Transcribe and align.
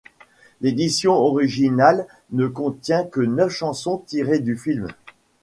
L'édition 0.61 1.13
originale 1.13 2.07
ne 2.31 2.47
contient 2.47 3.03
que 3.03 3.21
neuf 3.21 3.51
chansons 3.51 3.99
tirées 4.07 4.39
du 4.39 4.57
film. 4.57 4.87